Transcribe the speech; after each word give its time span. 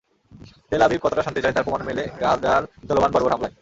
তেল 0.69 0.81
আবিব 0.85 0.99
কতটা 1.03 1.25
শান্তি 1.25 1.39
চায়, 1.43 1.55
তার 1.55 1.65
প্রমাণ 1.65 1.81
মেলে 1.89 2.03
গাজার 2.21 2.61
চলমান 2.87 3.11
বর্বর 3.13 3.33
হামলায়। 3.33 3.55